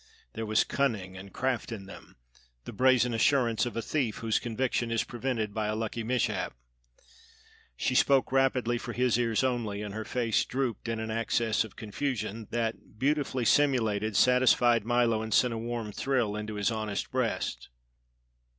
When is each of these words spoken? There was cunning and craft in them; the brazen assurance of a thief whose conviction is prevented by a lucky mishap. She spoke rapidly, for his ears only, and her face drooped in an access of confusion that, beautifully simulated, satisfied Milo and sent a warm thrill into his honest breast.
There 0.33 0.47
was 0.47 0.63
cunning 0.63 1.15
and 1.15 1.31
craft 1.31 1.71
in 1.71 1.85
them; 1.85 2.15
the 2.65 2.73
brazen 2.73 3.13
assurance 3.13 3.67
of 3.67 3.77
a 3.77 3.83
thief 3.83 4.17
whose 4.17 4.39
conviction 4.39 4.89
is 4.89 5.03
prevented 5.03 5.53
by 5.53 5.67
a 5.67 5.75
lucky 5.75 6.03
mishap. 6.03 6.55
She 7.77 7.93
spoke 7.93 8.31
rapidly, 8.31 8.79
for 8.79 8.93
his 8.93 9.19
ears 9.19 9.43
only, 9.43 9.83
and 9.83 9.93
her 9.93 10.03
face 10.03 10.43
drooped 10.43 10.87
in 10.87 10.99
an 10.99 11.11
access 11.11 11.63
of 11.63 11.75
confusion 11.75 12.47
that, 12.49 12.97
beautifully 12.97 13.45
simulated, 13.45 14.15
satisfied 14.15 14.85
Milo 14.85 15.21
and 15.21 15.35
sent 15.35 15.53
a 15.53 15.57
warm 15.59 15.91
thrill 15.91 16.35
into 16.35 16.55
his 16.55 16.71
honest 16.71 17.11
breast. 17.11 17.69